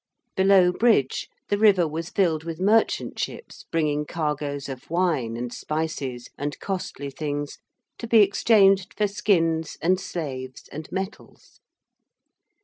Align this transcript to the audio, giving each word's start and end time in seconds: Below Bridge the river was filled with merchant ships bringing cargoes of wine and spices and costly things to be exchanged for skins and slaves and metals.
Below 0.35 0.71
Bridge 0.71 1.29
the 1.49 1.59
river 1.59 1.87
was 1.87 2.09
filled 2.09 2.43
with 2.43 2.59
merchant 2.59 3.19
ships 3.19 3.65
bringing 3.71 4.03
cargoes 4.07 4.67
of 4.67 4.89
wine 4.89 5.37
and 5.37 5.53
spices 5.53 6.27
and 6.39 6.57
costly 6.59 7.11
things 7.11 7.59
to 7.99 8.07
be 8.07 8.23
exchanged 8.23 8.95
for 8.97 9.05
skins 9.07 9.77
and 9.79 9.99
slaves 9.99 10.67
and 10.71 10.91
metals. 10.91 11.59